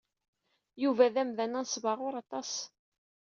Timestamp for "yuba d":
0.83-1.15